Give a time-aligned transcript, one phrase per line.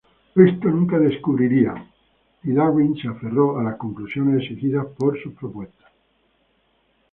[0.35, 1.75] Esto nunca descubriría
[2.41, 5.91] y Darwin se aferró a las conclusiones exigidas por sus propuestas.